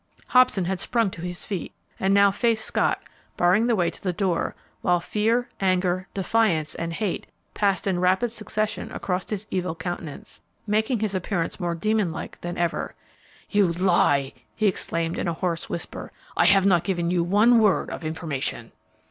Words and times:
Hobson 0.29 0.65
had 0.65 0.79
sprung 0.79 1.11
to 1.11 1.21
his 1.21 1.45
feet 1.45 1.71
and 1.99 2.11
now 2.11 2.31
faced 2.31 2.65
Scott, 2.65 2.99
barring 3.37 3.67
the 3.67 3.75
way 3.75 3.91
to 3.91 4.01
the 4.01 4.11
door, 4.11 4.55
while 4.81 4.99
fear, 4.99 5.47
anger, 5.59 6.07
defiance, 6.15 6.73
and 6.73 6.91
hate 6.93 7.27
passed 7.53 7.85
in 7.85 7.99
rapid 7.99 8.31
succession 8.31 8.91
across 8.93 9.29
his 9.29 9.45
evil 9.51 9.75
countenance, 9.75 10.41
making 10.65 11.01
his 11.01 11.13
appearance 11.13 11.59
more 11.59 11.75
demon 11.75 12.11
like 12.11 12.41
than 12.41 12.57
ever. 12.57 12.95
"You 13.51 13.71
lie!" 13.73 14.33
he 14.55 14.65
exclaimed, 14.65 15.19
in 15.19 15.27
a 15.27 15.33
hoarse 15.33 15.69
whisper. 15.69 16.11
"I 16.35 16.45
have 16.47 16.65
not 16.65 16.83
given 16.83 17.11
you 17.11 17.23
one 17.23 17.59
word 17.59 17.91
of 17.91 18.03
information!" 18.03 18.71